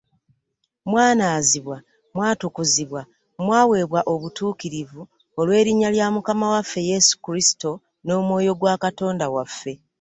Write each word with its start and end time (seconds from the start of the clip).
Mwanaazibwa, 0.89 1.77
mwatukuzibwa, 2.15 3.01
mwaweebwa 3.43 3.99
obutuukirivu 4.13 5.01
olw'erinnya 5.39 5.89
lya 5.95 6.07
Mukama 6.13 6.45
waffe 6.53 6.81
Yesu 6.91 7.15
Kristo 7.25 7.69
n'Omwoyo 8.05 8.53
gwa 8.59 8.75
Katonda 8.83 9.25
waffe. 9.35 9.73